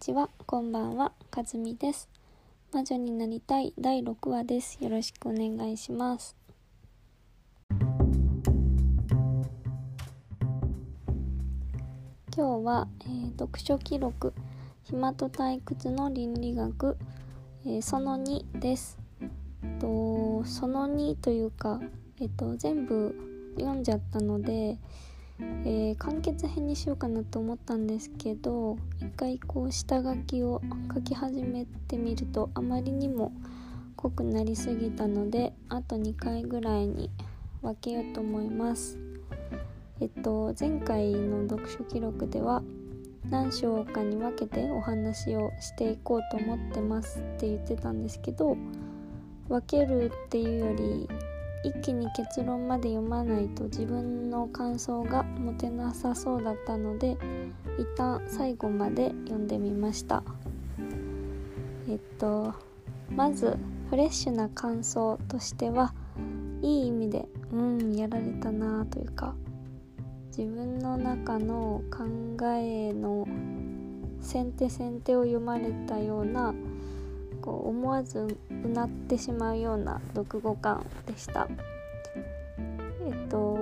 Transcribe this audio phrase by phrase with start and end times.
[0.00, 2.08] ちは、こんばんは、かずみです。
[2.72, 4.82] 魔女になりたい第6話です。
[4.82, 6.34] よろしくお願いします。
[12.34, 14.32] 今日は、えー読書記録
[14.84, 16.96] 暇と退屈の倫理学、
[17.66, 18.98] えーその2です。
[19.80, 21.78] とその2というか、
[22.18, 23.14] えっと全部
[23.58, 24.78] 読んじゃったので、
[25.64, 30.62] えー完結編にしようかなと思ったんですけど一回こう下書きを
[30.94, 33.32] 書き始めてみるとあまりにも
[33.96, 37.10] 濃くなりすぎたのであと2回ぐらいに
[37.60, 38.98] 分けようと思います。
[40.00, 42.62] えっと前回の読書記録では
[43.28, 48.56] 何章かに分けてお話をしていこうと思ってますって言ってたんですけど
[49.48, 51.08] 分けるっていうより
[51.62, 57.18] 一気に結論まで読まないと自分の感想が持てなさそうだったので
[57.78, 60.22] 一旦最後まで読んでみました。
[61.88, 62.54] えっと
[63.10, 63.58] まず
[63.90, 65.92] フレッシュな感想としては
[66.62, 69.34] いい意味でうんやられたなというか
[70.28, 72.04] 自分の中の考
[72.54, 73.26] えの
[74.20, 76.54] 先手先手を読まれたような
[77.40, 81.48] こう思わずうなってしまうような読後感でした。
[83.06, 83.58] えっと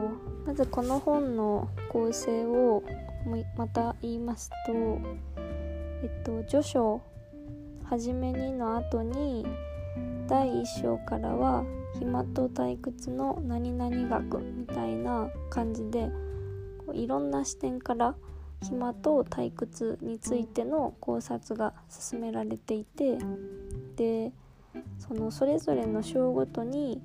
[0.47, 2.83] まずこの本の構成を
[3.57, 4.73] また言いますと
[6.03, 7.01] えっと序章
[7.85, 9.47] 「はじめに」の後に
[10.27, 11.65] 第1章からは
[11.99, 16.11] 「暇と退屈の何々学」みたいな感じで
[16.87, 18.15] こういろんな視点から
[18.63, 23.19] 暇と退屈についての考察が進められていて
[23.97, 24.33] で
[24.99, 27.01] そのそれぞれの章ごとに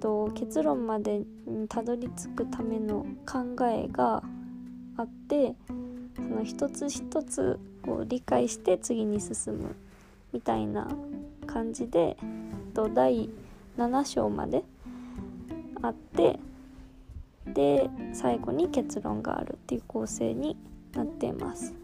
[0.00, 4.22] と結論までにたどり着くための考えが
[4.96, 5.54] あって
[6.16, 9.74] その一つ一つこう理解して次に進む
[10.32, 10.88] みたいな
[11.46, 12.16] 感じで
[12.74, 13.28] と第
[13.76, 14.62] 7章まで
[15.82, 16.38] あって
[17.54, 20.56] で最後に結論があるっていう構成に
[20.94, 21.74] なっています。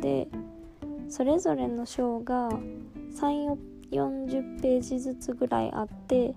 [0.00, 0.28] で
[1.08, 2.50] それぞれの章が
[3.14, 6.34] 340ページずつぐらいあって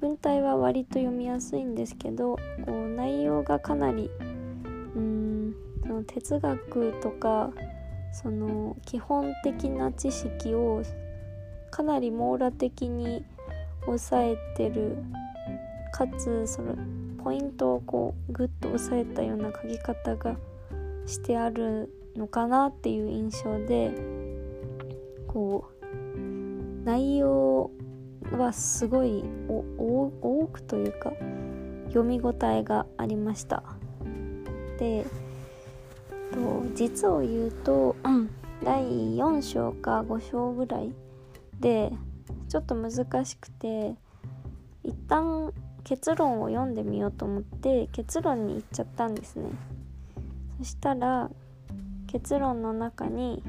[0.00, 4.10] 文体は割と読みやすいんですけどこう内容がかなり
[4.94, 7.52] うーんその哲学とか
[8.12, 10.82] その基本的な知識を
[11.70, 13.24] かなり網羅的に
[13.86, 14.96] 抑えてる
[15.92, 16.76] かつその
[17.24, 20.36] ポイントをこうグッと押さえたような書き方が
[21.06, 23.92] してあるのかなっていう印象で
[25.26, 26.18] こう
[26.84, 27.70] 内容
[28.30, 31.12] はすごい多くというか
[31.88, 33.62] 読み応えがありました。
[34.78, 35.06] で
[36.32, 38.30] と実を言うと、うん、
[38.62, 38.82] 第
[39.16, 40.92] 4章か5章ぐらい
[41.60, 41.90] で
[42.48, 43.94] ちょっと難しくて
[44.82, 45.52] 一旦
[45.84, 49.50] 結論を読んでみようと思って結論に行っちゃったんですね。
[50.58, 51.30] そしたら
[52.06, 53.42] 結論の中に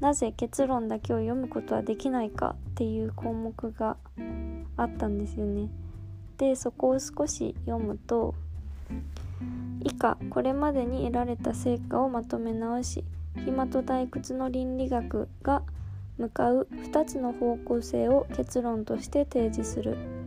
[0.00, 3.98] なぜ結論だけを読むことはできないかっていう項目が
[4.76, 5.68] あったんですよね。
[6.38, 8.34] でそこを少し読むと
[9.84, 13.04] 以下これまでに得られた成果をまとめ直し
[13.44, 15.62] 暇と退屈の倫理学が
[16.16, 20.19] 向かう2つの方向性を結論として提示する。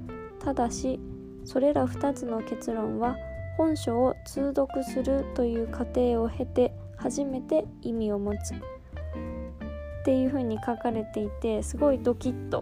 [0.44, 1.00] ただし
[1.46, 3.16] それら2つの結論は
[3.58, 8.54] 本書を通読するという過程を経て初めて意味を持つ。
[8.56, 12.62] っていう風に書かれていてすごいドキッと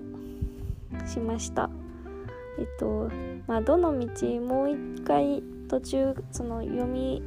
[1.08, 1.72] しました。
[2.59, 3.09] えっと
[3.47, 7.24] まあどの道もう一回途中その読み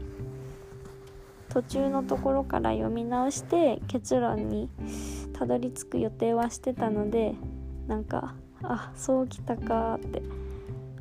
[1.49, 4.69] 途中のところから読み直して結論に
[5.33, 7.35] たどり着く予定はしてたので
[7.89, 10.23] なんかあそうきたかって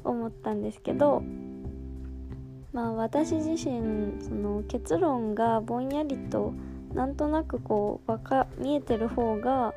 [0.03, 1.23] 思ったんですけど
[2.71, 6.53] まあ私自身その結論がぼんやりと
[6.94, 9.73] なんとなくこうわか見えてる方が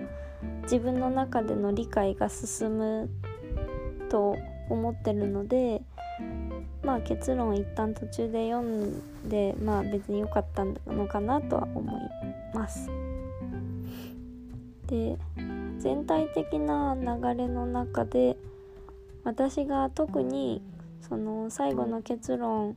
[0.62, 3.10] 自分の中での理解が進む
[4.08, 4.36] と
[4.68, 5.82] 思ってるので
[6.82, 11.94] まあ結論一旦途中で読んでまあ別に良かったのかなとは思い
[12.54, 12.90] ます。
[14.86, 15.18] で
[15.78, 18.36] 全体的な流れの中で
[19.26, 20.62] 私が特に
[21.00, 22.76] その最後の結論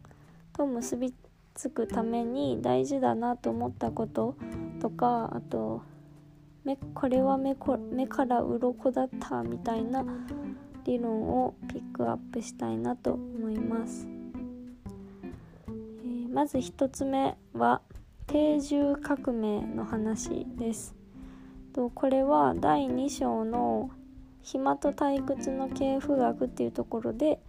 [0.51, 1.13] と結び
[1.53, 4.35] つくために大事だなと思ったこと
[4.81, 5.83] とかあと
[6.65, 10.03] 目これは目こ目から鱗だったみたいな
[10.85, 14.07] 理論をピックアップしたいなと思います。
[15.67, 17.81] えー、まず1つ目は
[18.25, 20.95] 定住革命の話です
[21.73, 23.91] とこれは第2章の
[24.51, 27.39] 暇と退屈の系譜学っていうところで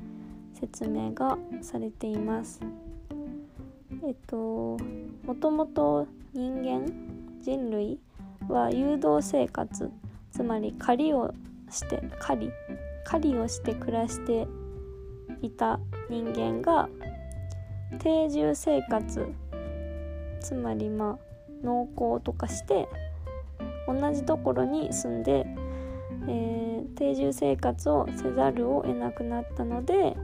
[0.52, 2.60] 説明がされています。
[4.06, 4.76] えっと
[5.24, 6.86] もともと人間
[7.40, 7.98] 人類
[8.48, 9.90] は誘導生活
[10.30, 11.32] つまり狩りを
[11.70, 12.52] して狩り
[13.04, 14.46] 狩りをして暮らして
[15.40, 15.80] いた
[16.10, 16.90] 人間が
[17.98, 19.26] 定住生活
[20.40, 21.18] つまりまあ
[21.64, 22.90] 農耕とかして
[23.86, 25.46] 同じところに住んで、
[26.28, 30.16] えー、定住生活をせざるを得なくなったので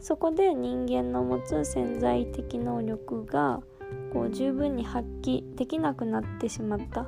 [0.00, 3.62] そこで人間の持つ潜在的能力が
[4.12, 7.06] こう十分に発揮できなくなってしまった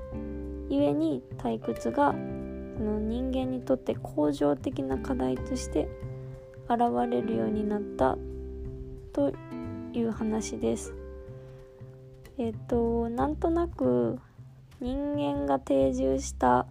[0.68, 2.12] 故に退屈が
[2.76, 5.88] その人間にとって恒常的な課題として
[6.69, 6.80] 現
[7.10, 8.16] れるようになった
[9.12, 9.32] と
[9.92, 10.92] いう話です。
[12.38, 14.19] えっとなんとなく
[14.80, 16.66] 人間が定住した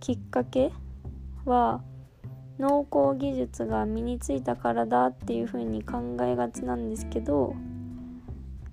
[0.00, 0.72] きっかけ
[1.44, 1.82] は
[2.58, 7.54] 農耕技術が身についたからだっていうふうに考えがちなんですけど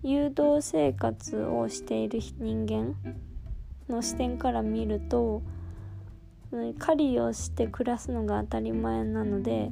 [0.01, 2.95] 誘導生活をしている人間
[3.89, 5.41] の視点から見ると
[6.79, 9.71] 狩りをして暮らすのが当たり前なので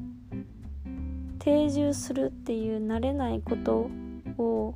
[1.40, 3.90] 定住するっていう慣れないこと
[4.38, 4.76] を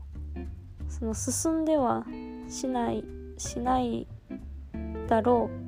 [0.90, 2.06] その進んでは
[2.50, 3.04] しない
[3.38, 4.08] しない
[5.08, 5.67] だろう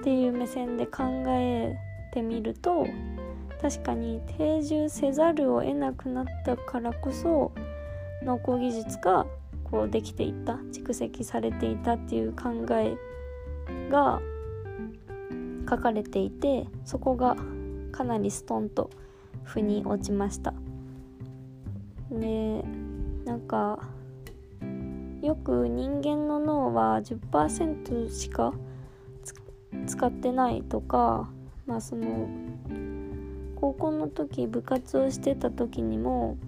[0.00, 1.76] っていう目線で考え
[2.12, 2.86] てみると
[3.60, 7.52] 確かに定住せざるを得なくなったからこそ
[8.22, 9.26] 農耕技術が
[9.70, 12.96] こうできていった蓄積されていたっていう考え
[13.90, 14.20] が
[15.68, 17.36] 書かれていてそこが
[17.92, 18.88] かなりストンと
[19.44, 20.54] 腑に落ちました。
[22.10, 22.64] で
[23.26, 23.78] なんか
[25.22, 28.54] よく人間の脳は10%しか
[29.90, 31.28] 使ってないとか
[31.66, 32.28] まあその
[33.56, 36.38] 高校の時部活をしてた時にも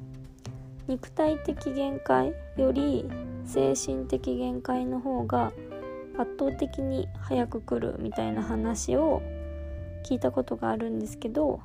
[0.87, 3.05] 肉体的限界より
[3.45, 5.53] 精神的限界の方が
[6.17, 9.23] 圧倒的に早く来るみたいな話を
[10.05, 11.61] 聞いたことがあるんですけど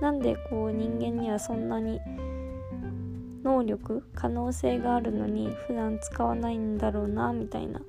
[0.00, 2.00] なんでこう人間にはそんなに
[3.44, 7.80] 能力可能性があるのに普段使わないんだろうなみたいな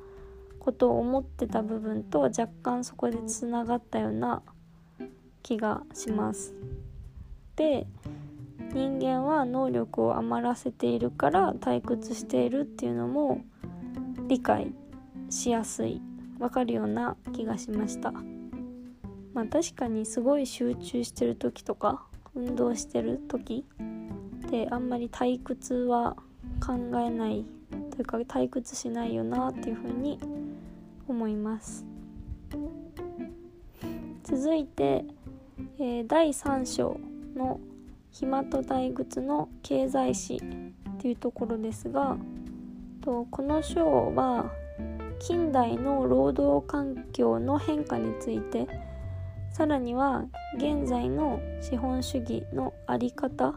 [0.60, 4.42] ことを思ってた部分と若干そこでつながったような
[5.42, 6.54] 気がします。
[7.56, 7.88] で
[8.74, 13.42] 人間は能力を余らせているから退屈しているっていうのも
[14.28, 14.72] 理解
[15.30, 16.02] しやすい
[16.40, 18.12] わかるような気がしました
[19.34, 23.66] まあ確かにすごい集中してる時とか運動してる時
[24.48, 26.16] ってあんまり退屈は
[26.66, 27.46] 考えない
[27.92, 30.20] というか退屈しないよなっていうふうに
[31.12, 31.86] 思います。
[34.24, 35.06] 続いて、
[35.80, 37.00] えー、第3章
[37.36, 37.60] の
[38.12, 42.18] 暇と退屈の経済史っていうところですが
[43.02, 44.52] とこの章は
[45.20, 48.68] 近代の労働環境の変化について
[49.52, 50.26] さらには
[50.58, 53.56] 現在の資本主義の在り方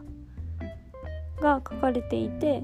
[1.39, 2.63] が書かれていて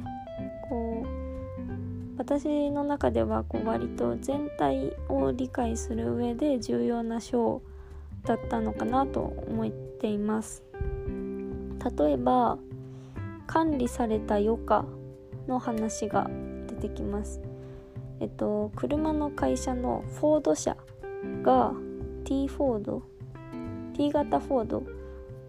[2.30, 7.64] 私の中ではこう割と全体を理解する上で重要な章
[8.24, 10.62] だったのかなと思っています。
[11.98, 12.60] 例えば
[13.48, 14.86] 管理された余暇
[15.48, 16.30] の話が
[16.68, 17.42] 出てきます。
[18.20, 20.78] えっと車の会社のフォード社
[21.42, 21.74] が
[22.26, 23.04] T フォード
[23.96, 24.84] T 型フォード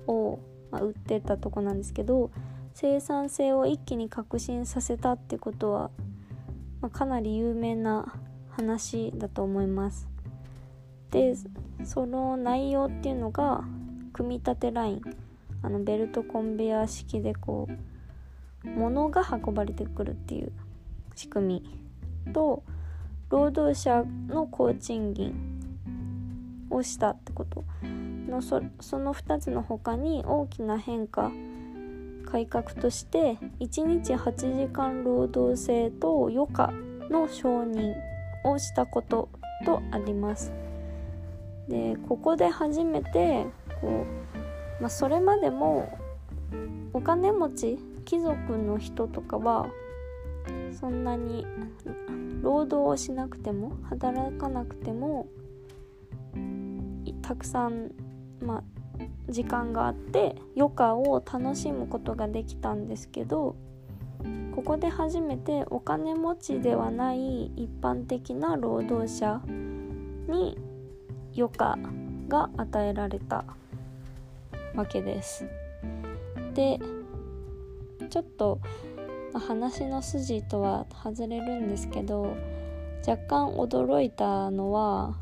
[0.06, 0.38] を、
[0.70, 2.30] ま、売ってたとこなんですけど
[2.72, 5.90] 生産性を一気に革新させたってことは、
[6.80, 8.14] まあ、かなり有名な
[8.50, 10.08] 話だと思います。
[11.10, 11.34] で
[11.84, 13.64] その内容っていうのが
[14.12, 15.02] 組み立てライン
[15.62, 17.68] あのベルトコンベヤー式でこ
[18.64, 20.52] う物が運ばれてくるっていう
[21.16, 21.62] 仕組
[22.26, 22.62] みと
[23.28, 25.34] 労働者の高賃金
[26.70, 27.64] をしたってこと
[28.28, 31.30] のそその2つの他に大きな変化
[32.30, 36.72] 改革として1日8時間労働制と余暇
[37.10, 37.94] の承認
[38.44, 39.28] をしたこと
[39.64, 40.52] とあります。
[41.68, 43.46] でここで初めて
[43.80, 44.06] こ
[44.78, 45.98] う、まあ、それまでも
[46.92, 49.68] お金持ち貴族の人とかは
[50.72, 51.46] そんなに
[52.42, 55.28] 労働をしなくても働かなくても
[57.22, 57.92] たくさん、
[58.40, 58.79] まあ、
[59.28, 63.56] 時間があって余暇を楽しむことができたんですけど
[64.54, 69.40] ここで初めてお金持ちではない一般的な労働者
[70.28, 70.58] に
[71.36, 71.78] 余暇
[72.28, 73.44] が与えられた
[74.74, 75.46] わけです。
[76.54, 76.78] で
[78.08, 78.60] ちょっと
[79.32, 82.36] 話の筋とは外れるんですけど
[83.06, 85.14] 若干驚いたのは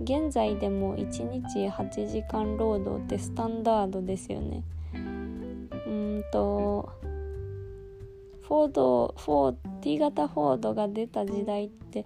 [0.00, 4.62] 現在でも1日8時間労働ってスタンダードですよね。
[4.92, 6.90] うんと
[8.42, 12.04] フォードフォー T 型フォードが出た時代って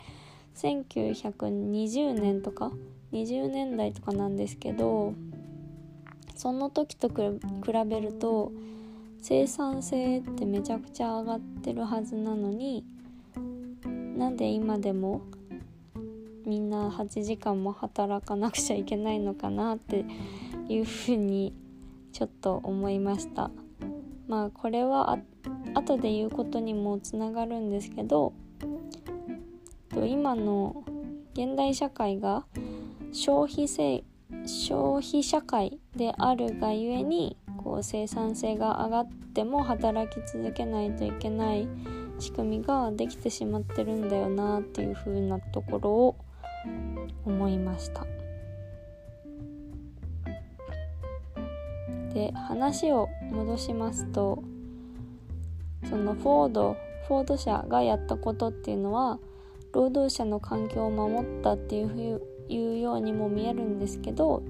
[0.54, 2.72] 1920年とか
[3.12, 5.14] 20年代とかなんですけど
[6.34, 7.14] その時と比
[7.86, 8.52] べると
[9.20, 12.84] 生産性ってめちゃくちゃ上がってるはずなのに
[14.16, 15.22] なんで今でも
[16.50, 20.04] みんな8時間も働かなくちゃいけないのかなって
[20.68, 21.54] いうふうに
[22.10, 23.52] ちょっと思いました。
[24.26, 25.16] まあこれは
[25.74, 28.32] 後で言うことにもつながるんですけど
[29.94, 30.82] 今の
[31.34, 32.44] 現代社会が
[33.12, 34.02] 消費性
[34.44, 41.68] 消費社会であるがゆえにこう生産性が上がっても働き続けないといけない
[42.18, 46.16] 仕組みができてしまってるんだよなっていう風なところを
[47.24, 48.06] 思いました。
[52.12, 54.42] で話を戻しますと
[55.88, 56.76] そのフォード
[57.06, 59.18] フォード社がやったことっていうのは
[59.72, 64.42] 労働者の環境を守ったっていういうようにも見えるんですけど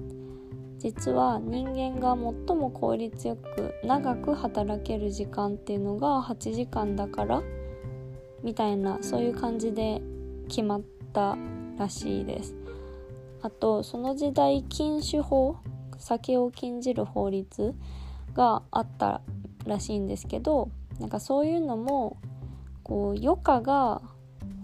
[0.79, 7.43] 実は人間が最も効率よく長く働ける時間っていうのが8時間だから
[8.41, 10.01] みたいなそういう感じで
[10.47, 10.81] 決まっ
[11.13, 11.37] た
[11.81, 12.55] らしいです。
[13.41, 15.57] あとその時代禁酒法
[15.97, 17.73] 酒を禁じる法律
[18.35, 19.21] があった
[19.65, 20.69] らしいんですけど
[20.99, 22.17] なんかそういうのも
[22.83, 24.01] こう余暇が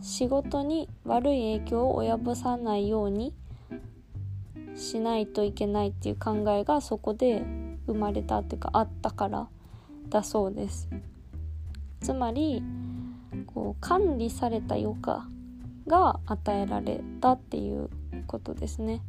[0.01, 3.33] 仕事に悪い影響を及ぼさないように
[4.75, 7.43] しないといけないっていう考えがそこで
[7.87, 9.47] 生まれたっていうかあったから
[10.09, 10.87] だそうです。
[11.99, 12.61] つまり
[13.47, 15.27] こう管理された余暇
[15.87, 17.89] が与えられたっていう
[18.27, 19.01] ことですね。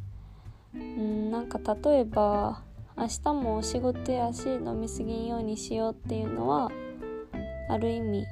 [0.75, 2.63] うんなんか例えば
[2.97, 6.71] 明日もお仕事やし飲み過ぎんようにしようっていうのは
[7.69, 8.27] ある意味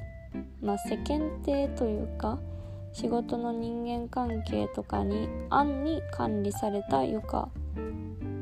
[0.61, 2.39] まあ世間体というか
[2.93, 7.49] 仕事の人間関係とかに暗に管理された余暇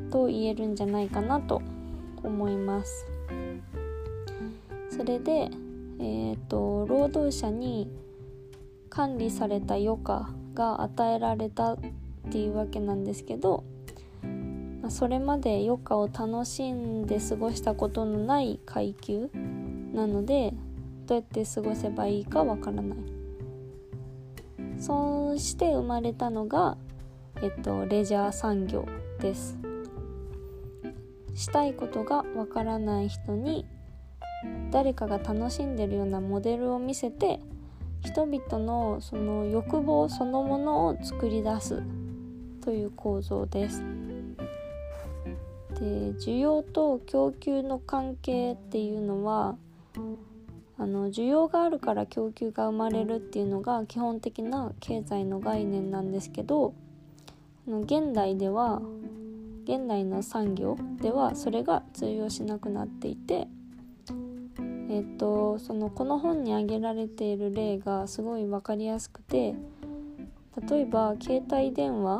[0.09, 1.61] と言えるんじゃないかなと
[2.23, 3.05] 思います。
[4.89, 5.49] それで、
[5.99, 7.89] えーと、労働者に
[8.95, 11.77] 管理された余暇が与えられたっ
[12.31, 13.65] ていうわけなんですけど
[14.87, 19.29] それまで余暇を楽しんで過ごしたことのない階級
[19.91, 20.53] なので
[21.07, 22.97] どうやって過ごせばいいかわからない。
[24.79, 26.77] そうして生まれたのが、
[27.41, 28.85] えっと、レジャー産業
[29.19, 29.57] です。
[31.35, 33.65] したいことがわからない人に
[34.71, 37.39] 誰かが楽しんでるようなモデルを見せて
[38.05, 41.81] 人々のその欲望そのものを作り出す
[42.61, 43.83] という構造です。
[45.79, 49.57] で需要と供給の関係っていうのは
[50.77, 56.73] あの需要があるから供給が生まれるっていうのが基本的な経済の概念なんですけど
[57.67, 58.81] 現代では
[59.65, 63.47] 現代の産業ではそれが通用しなくなっていて
[64.89, 69.55] えっとそのこの本に挙げられている例がすごい分かりやすくて
[70.69, 72.19] 例えば携帯電話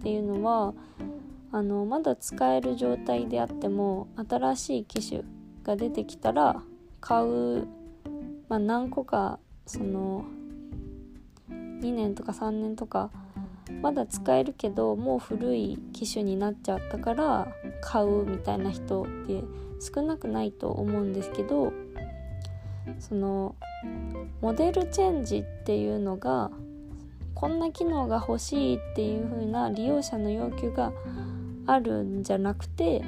[0.00, 0.74] っていうのは
[1.52, 5.22] あのまだ使える状態であっても新しい機種
[5.62, 6.62] が出てきたら
[7.00, 7.66] 買う、
[8.48, 10.24] まあ、何個かその
[11.50, 13.10] 2年とか3年とか
[13.82, 17.48] まだ使えるけどもう古い機種になっちゃったから
[17.80, 19.42] 買うみたいな人って
[19.80, 21.72] 少なくないと思うんですけど
[22.98, 23.54] その
[24.40, 26.50] モデルチェンジっていうのが
[27.34, 30.92] こんな機能が欲しいっていう風な利用者の要求が
[31.66, 33.02] あるんじゃなくて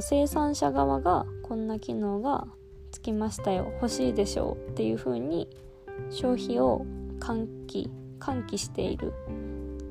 [0.00, 2.46] 生産者側がこんな機能が
[2.90, 5.48] つきましたよ欲しいでしょうっていう風に
[6.10, 6.84] 消費を
[7.20, 9.12] 喚起喚起している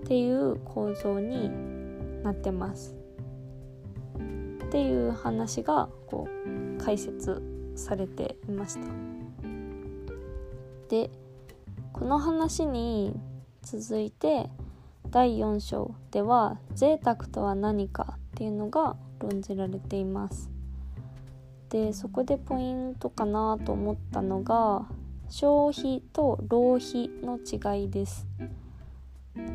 [0.03, 1.49] っていう構造に
[2.23, 3.04] なってます。
[4.75, 7.41] っていう話がこう解説
[7.77, 8.81] されていました。
[10.89, 11.09] で
[11.93, 13.17] この話に
[13.61, 14.49] 続いて
[15.11, 20.49] 第4章では贅沢とは何かっていうのが論じられています。
[21.69, 24.89] でそこでポイントかなと思ったのが
[25.29, 28.27] 消費と浪費の違いです。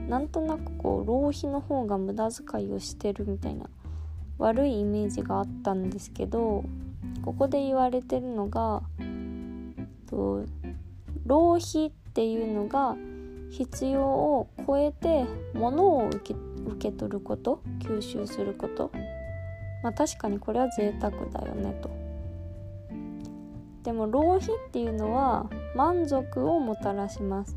[0.08, 3.68] なんとなくこう浪費の方が無駄遣いをしてるみたいな
[4.40, 6.64] 悪いイメージがあったんですけど
[7.22, 8.82] ここで言われてるのが
[10.08, 10.44] と
[11.26, 12.96] 浪費っていうのが
[13.50, 16.34] 必要を超えて物を受け
[16.66, 18.90] 受け取ること吸収すること。
[19.82, 21.90] まあ確かにこれは贅沢だよねと。
[23.82, 27.56] でも浪費っていうのは満足をもたらします。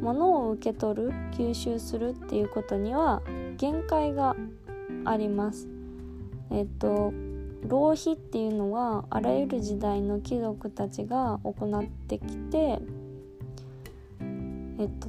[0.00, 3.22] 物を受け取る吸収するっていうことには
[3.56, 4.36] 限界が
[5.04, 5.73] あります。
[6.50, 7.12] えっと
[7.66, 12.78] 浪費っていうのはあらゆる時代の貴族たちが行ってきて
[14.78, 15.08] えっと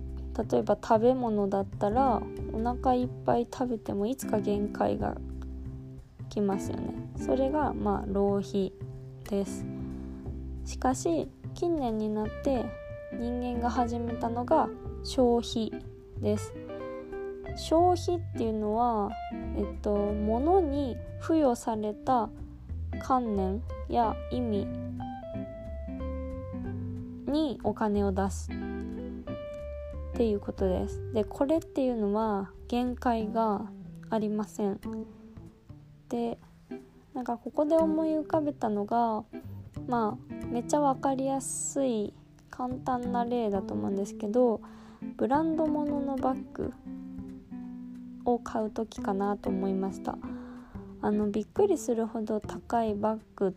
[0.52, 2.22] 例えば食べ物だったら
[2.54, 5.16] お腹いっぱい食べてもいつか限界が
[6.36, 6.94] きますよね。
[7.18, 8.74] それがまあ浪費
[9.30, 9.66] です。
[10.66, 12.66] しかし近年になって
[13.14, 14.68] 人間が始めたのが
[15.04, 15.72] 消費
[16.22, 16.54] です。
[17.56, 19.12] 消費っていうのは
[19.58, 22.30] えっと物に付与された
[23.00, 24.68] 観念や意味
[27.28, 31.02] にお金を出すっていうことです。
[31.14, 33.70] でこれっていうのは限界が
[34.10, 34.80] ありません。
[36.10, 36.38] で
[37.14, 39.24] なんかここで思い浮かべたのが
[39.88, 42.14] まあめっちゃ分かりやすい
[42.50, 44.62] 簡単な例だと思うんですけど
[45.18, 46.74] ブランド物のバッグ。
[48.26, 50.18] を買う時かなと思いました。
[51.02, 53.54] あのびっくりするほど高いバッグっ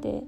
[0.00, 0.24] て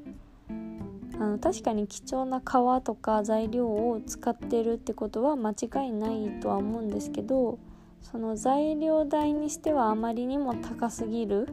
[1.19, 7.59] あの確かに貴重な革とか材料を使ってるってことは間違いないとは思うんですけど
[8.03, 11.49] その材料代にしてはあまりにも高すぎる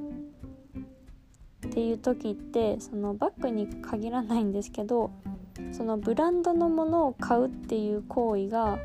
[1.67, 5.11] っていう時ってそのバッグに限らないんですけど
[5.71, 8.79] そのブランドのものを買うっていう行為が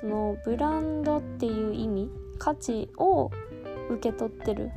[0.00, 3.30] そのブランドっていう意味価値を
[3.90, 4.70] 受け取ってる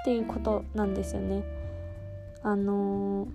[0.00, 1.42] っていうことなんですよね。
[2.42, 3.28] あのー、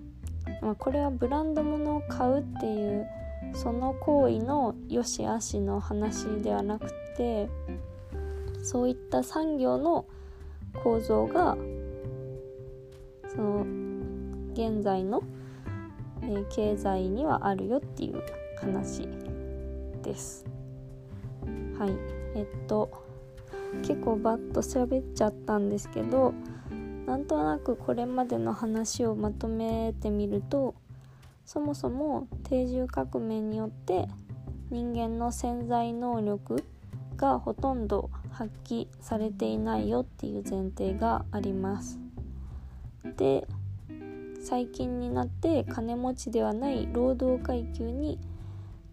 [0.62, 3.06] まあ、これはブランド物を買うっていう
[3.52, 7.48] その行為の良し悪しの話ではなくて
[8.62, 10.06] そういった産業の
[10.82, 11.56] 構造が
[13.28, 13.66] その
[14.52, 15.22] 現在の、
[16.22, 18.22] えー、経済にはあるよっていう
[18.58, 19.06] 話
[20.02, 20.44] です。
[21.78, 23.04] はいえっと
[23.82, 26.34] 結構バッと喋っちゃったんですけど
[27.06, 30.74] なんとなくこれまでの話をまとめてみると
[31.44, 34.08] そもそも定住革命によって
[34.70, 36.64] 人間の潜在能力
[37.16, 41.98] がほとんど発揮されていないよっていう前提があります。
[43.16, 43.46] で
[44.40, 48.18] 最近になって金持ちではない労働階級に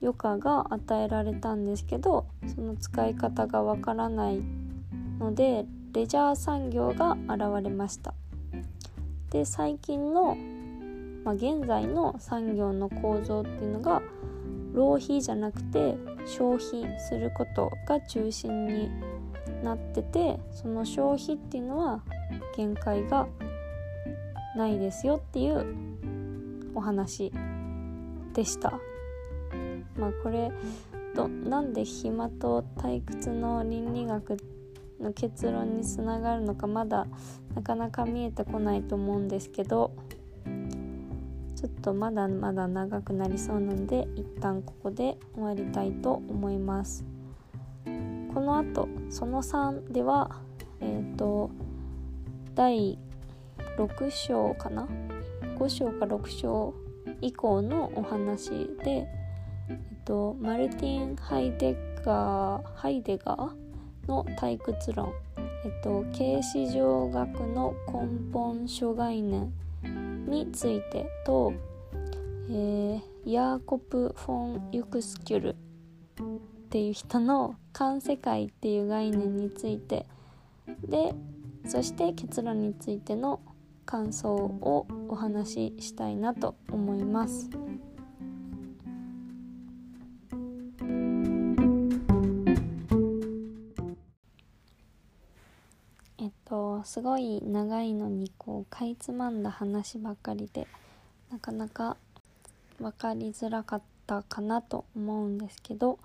[0.01, 4.41] 余暇が与えられたんですけどその使い方がわからない
[5.19, 8.13] のでレジャー産業が現れました
[9.29, 10.35] で最近の、
[11.23, 14.01] まあ、現在の産業の構造っていうのが
[14.73, 18.89] 浪費じゃなくて消費することが中心に
[19.63, 22.01] なっててその消費っていうのは
[22.55, 23.27] 限界が
[24.55, 25.65] ないですよっていう
[26.73, 27.31] お話
[28.33, 28.90] でした。
[29.97, 30.51] まあこれ
[31.15, 34.37] どなんで暇と退屈の倫理学
[34.99, 37.07] の結論につながるのかまだ
[37.55, 39.91] なかなか見えてこないと思うんですけど
[41.55, 47.05] ちょっとまだまだ長くなりそうなので一旦ここで終わりたいと思います。
[48.33, 50.31] このあとその3では
[50.79, 51.51] えっ、ー、と
[52.55, 52.97] 第
[53.77, 54.87] 6章かな
[55.57, 56.73] ？5章か6章
[57.21, 58.49] 以降のお話
[58.83, 59.07] で、
[60.11, 63.49] と、マルティン・ハイデガーハイデガー
[64.09, 69.53] の退屈論、えっと、形式上学の根本諸概念
[70.27, 71.53] についてと、
[72.49, 75.55] えー、ヤーコプ・フォン・ユクスキュルっ
[76.69, 80.05] ていう人の環世界っていう概念について
[80.89, 81.15] で
[81.65, 83.39] そして結論についての
[83.85, 87.49] 感想をお話ししたいなと思います。
[96.85, 100.67] すごい長いのにこうかいつまんだ話ばっかりで
[101.31, 101.97] なかなか
[102.79, 105.99] 分かりづらかったかなと思うんですけど、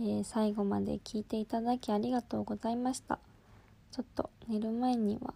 [0.00, 3.18] えー、最後まで聞いていただきありがとうございました。
[3.92, 5.34] ちょっと寝る前には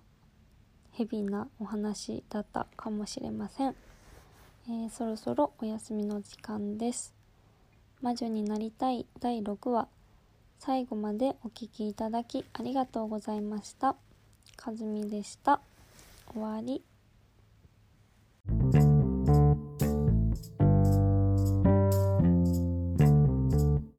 [0.92, 3.74] ヘビーなお話だったかもしれません、
[4.68, 7.14] えー、そろそろお休みの時間です。
[8.02, 9.88] 魔女になりたい第6話
[10.58, 13.96] 最後までお聴きいただきありがとうございました。
[14.60, 15.58] かずみでした。
[16.34, 16.82] 終わり。